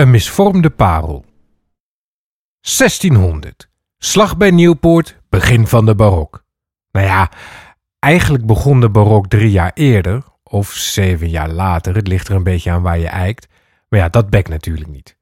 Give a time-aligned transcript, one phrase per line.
[0.00, 1.24] Een misvormde parel.
[2.78, 3.68] 1600.
[3.98, 6.44] Slag bij Nieuwpoort, begin van de barok.
[6.92, 7.30] Nou ja,
[7.98, 12.42] eigenlijk begon de barok drie jaar eerder, of zeven jaar later, het ligt er een
[12.42, 13.48] beetje aan waar je eikt.
[13.88, 15.16] Maar ja, dat bekt natuurlijk niet.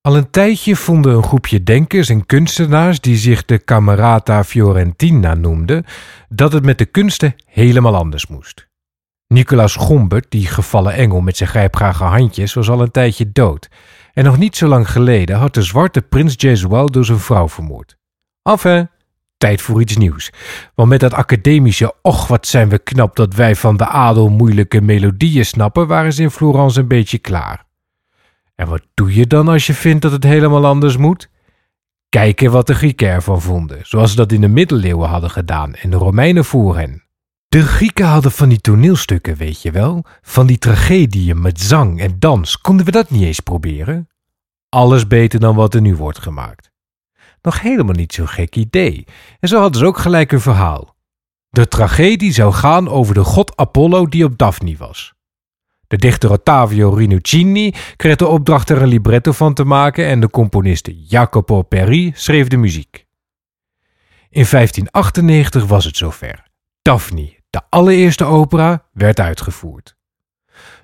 [0.00, 5.84] Al een tijdje vonden een groepje denkers en kunstenaars die zich de Camerata Fiorentina noemden,
[6.28, 8.65] dat het met de kunsten helemaal anders moest.
[9.28, 13.68] Nicolaas Gombert, die gevallen engel met zijn grijpgrage handjes, was al een tijdje dood.
[14.12, 17.96] En nog niet zo lang geleden had de zwarte prins Jesuel door zijn vrouw vermoord.
[18.42, 18.88] Enfin,
[19.36, 20.32] tijd voor iets nieuws.
[20.74, 24.80] Want met dat academische, och wat zijn we knap dat wij van de adel moeilijke
[24.80, 27.64] melodieën snappen, waren ze in Florence een beetje klaar.
[28.54, 31.30] En wat doe je dan als je vindt dat het helemaal anders moet?
[32.08, 35.90] Kijken wat de Grieken ervan vonden, zoals ze dat in de middeleeuwen hadden gedaan en
[35.90, 37.05] de Romeinen voor hen.
[37.56, 42.18] De Grieken hadden van die toneelstukken, weet je wel, van die tragedieën met zang en
[42.18, 42.60] dans.
[42.60, 44.08] Konden we dat niet eens proberen?
[44.68, 46.70] Alles beter dan wat er nu wordt gemaakt.
[47.42, 49.04] Nog helemaal niet zo'n gek idee.
[49.40, 50.96] En zo hadden ze ook gelijk een verhaal.
[51.48, 55.14] De tragedie zou gaan over de god Apollo die op Daphne was.
[55.86, 60.30] De dichter Ottavio Rinuccini kreeg de opdracht er een libretto van te maken en de
[60.30, 63.06] componist Jacopo Peri schreef de muziek.
[64.28, 66.44] In 1598 was het zover.
[66.82, 69.96] Daphne, de allereerste opera, werd uitgevoerd.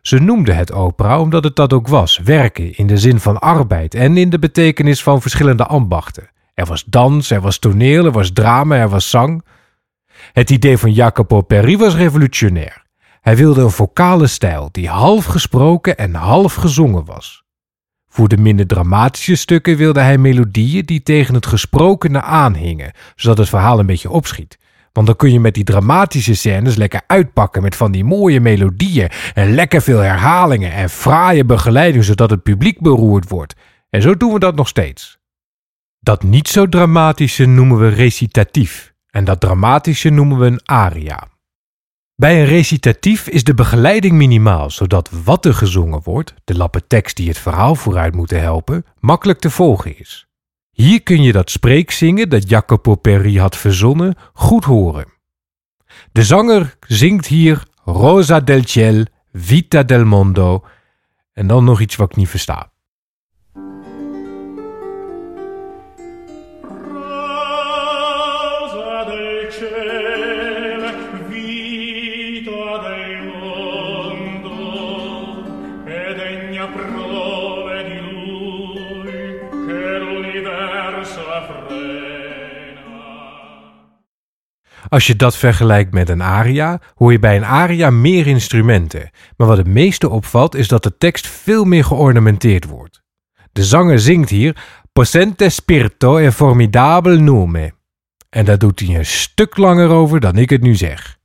[0.02, 3.94] Ze noemden het opera omdat het dat ook was, werken in de zin van arbeid
[3.94, 6.30] en in de betekenis van verschillende ambachten.
[6.54, 9.44] Er was dans, er was toneel, er was drama, er was zang.
[10.32, 12.82] Het idee van Jacopo Peri was revolutionair.
[13.20, 17.44] Hij wilde een vocale stijl die half gesproken en half gezongen was.
[18.08, 23.48] Voor de minder dramatische stukken wilde hij melodieën die tegen het gesprokene aanhingen, zodat het
[23.48, 24.60] verhaal een beetje opschiet.
[24.92, 29.10] Want dan kun je met die dramatische scènes lekker uitpakken met van die mooie melodieën
[29.34, 33.54] en lekker veel herhalingen en fraaie begeleiding zodat het publiek beroerd wordt.
[33.90, 35.18] En zo doen we dat nog steeds.
[36.00, 41.28] Dat niet zo dramatische noemen we recitatief en dat dramatische noemen we een aria.
[42.16, 47.16] Bij een recitatief is de begeleiding minimaal, zodat wat er gezongen wordt, de lappe tekst
[47.16, 50.26] die het verhaal vooruit moeten helpen, makkelijk te volgen is.
[50.72, 55.12] Hier kun je dat spreekzingen dat Jacopo Peri had verzonnen goed horen.
[56.12, 60.64] De zanger zingt hier Rosa del ciel, vita del mondo
[61.32, 62.71] en dan nog iets wat ik niet versta.
[84.92, 89.10] Als je dat vergelijkt met een aria, hoor je bij een aria meer instrumenten.
[89.36, 93.02] Maar wat het meeste opvalt is dat de tekst veel meer geornamenteerd wordt.
[93.52, 94.56] De zanger zingt hier
[94.92, 97.72] Possente spirito e formidabel nome.
[98.30, 101.18] En daar doet hij een stuk langer over dan ik het nu zeg.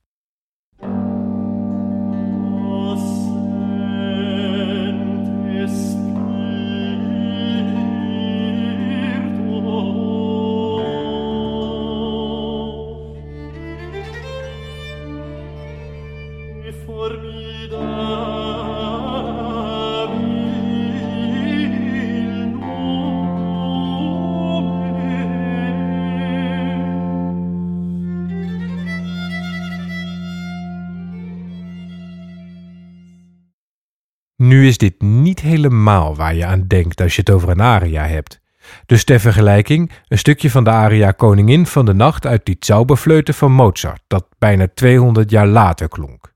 [34.48, 38.06] Nu is dit niet helemaal waar je aan denkt als je het over een aria
[38.06, 38.40] hebt.
[38.86, 43.34] Dus ter vergelijking, een stukje van de aria Koningin van de Nacht uit die Zauberfleuten
[43.34, 46.32] van Mozart, dat bijna 200 jaar later klonk.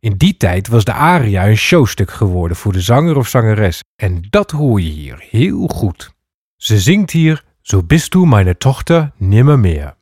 [0.00, 4.22] In die tijd was de aria een showstuk geworden voor de zanger of zangeres en
[4.30, 6.14] dat hoor je hier heel goed.
[6.56, 9.96] Ze zingt hier Zo bist du meine Tochter nimmer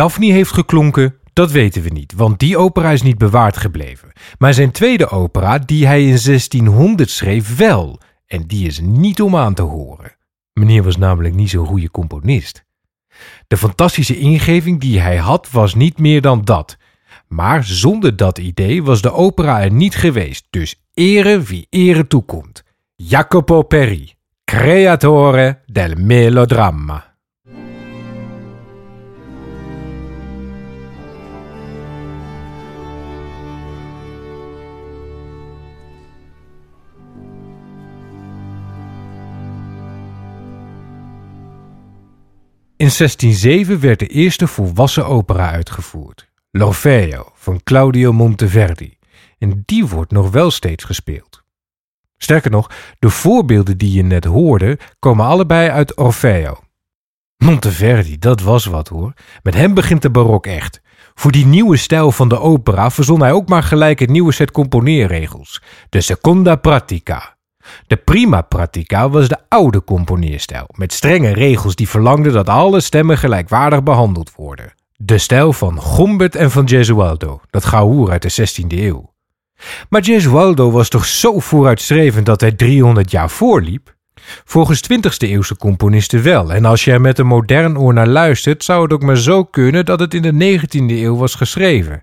[0.00, 4.12] Daphne heeft geklonken, dat weten we niet, want die opera is niet bewaard gebleven.
[4.38, 8.00] Maar zijn tweede opera, die hij in 1600 schreef, wel.
[8.26, 10.16] En die is niet om aan te horen.
[10.52, 12.64] Meneer was namelijk niet zo'n goede componist.
[13.46, 16.76] De fantastische ingeving die hij had was niet meer dan dat.
[17.28, 22.64] Maar zonder dat idee was de opera er niet geweest, dus ere wie ere toekomt.
[22.96, 24.12] Jacopo Peri,
[24.44, 27.09] creatore del melodramma.
[42.80, 48.96] In 1607 werd de eerste volwassen opera uitgevoerd, L'Orfeo van Claudio Monteverdi,
[49.38, 51.42] en die wordt nog wel steeds gespeeld.
[52.16, 56.58] Sterker nog, de voorbeelden die je net hoorde komen allebei uit Orfeo.
[57.36, 59.12] Monteverdi, dat was wat hoor.
[59.42, 60.80] Met hem begint de barok echt.
[61.14, 64.50] Voor die nieuwe stijl van de opera verzon hij ook maar gelijk het nieuwe set
[64.50, 67.38] componeerregels, de seconda pratica.
[67.86, 73.18] De prima pratica was de oude componeerstijl, met strenge regels die verlangden dat alle stemmen
[73.18, 74.72] gelijkwaardig behandeld worden.
[74.96, 79.12] De stijl van Gombert en van Gesualdo, dat gauwhoer uit de 16e eeuw.
[79.88, 83.94] Maar Gesualdo was toch zo vooruitstrevend dat hij 300 jaar voorliep?
[84.44, 88.64] Volgens 20e eeuwse componisten wel, en als je er met een modern oor naar luistert,
[88.64, 92.02] zou het ook maar zo kunnen dat het in de 19e eeuw was geschreven.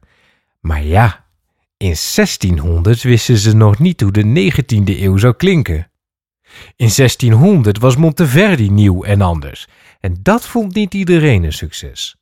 [0.59, 1.25] Maar ja,
[1.77, 5.91] in 1600 wisten ze nog niet hoe de 19e eeuw zou klinken.
[6.75, 9.67] In 1600 was Monteverdi nieuw en anders,
[9.99, 12.15] en dat vond niet iedereen een succes.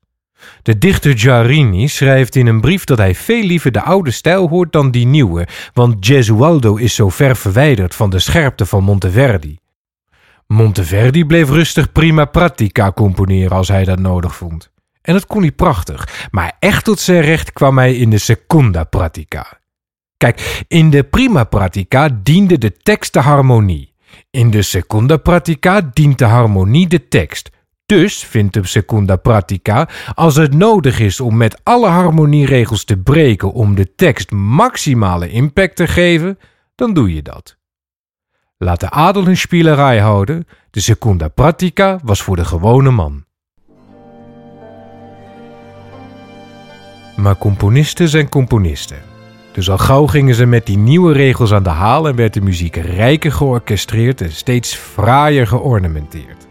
[0.62, 4.72] De dichter Giarini schrijft in een brief dat hij veel liever de oude stijl hoort
[4.72, 9.58] dan die nieuwe, want Gesualdo is zo ver verwijderd van de scherpte van Monteverdi.
[10.48, 14.74] Monteverdi bleef rustig prima pratica componeren als hij dat nodig vond.
[15.06, 18.84] En dat kon hij prachtig, maar echt tot zijn recht kwam hij in de seconda
[18.84, 19.60] pratica.
[20.18, 23.94] Kijk, in de prima pratica diende de tekst de harmonie.
[24.30, 27.50] In de seconda pratica dient de harmonie de tekst.
[27.86, 33.52] Dus vindt de seconda pratica, als het nodig is om met alle harmonieregels te breken
[33.52, 36.40] om de tekst maximale impact te geven,
[36.76, 37.58] dan doe je dat.
[38.58, 43.25] Laat de adel hun spielerij houden, de seconda pratica was voor de gewone man.
[47.16, 48.98] Maar componisten zijn componisten.
[49.52, 52.42] Dus al gauw gingen ze met die nieuwe regels aan de haal en werd de
[52.42, 56.48] muziek rijker georchestreerd en steeds fraaier geornamenteerd.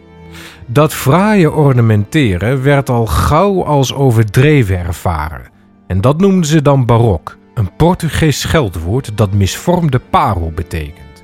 [0.65, 5.49] Dat fraaie ornamenteren werd al gauw als overdreven ervaren.
[5.87, 11.23] En dat noemden ze dan barok, een Portugees scheldwoord dat misvormde parel betekent.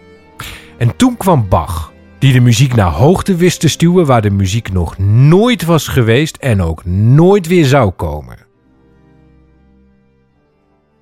[0.78, 4.72] En toen kwam Bach, die de muziek naar hoogte wist te stuwen waar de muziek
[4.72, 8.41] nog nooit was geweest en ook nooit weer zou komen.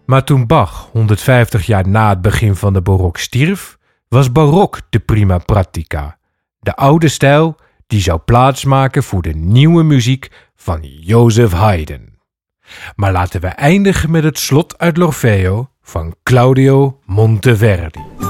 [0.10, 3.78] Maar toen Bach 150 jaar na het begin van de barok stierf,
[4.08, 6.18] was barok de prima pratica,
[6.60, 7.56] de oude stijl
[7.88, 12.18] die zou plaatsmaken voor de nieuwe muziek van Joseph Haydn.
[12.96, 18.29] Maar laten we eindigen met het slot uit L'Orfeo van Claudio Monteverdi.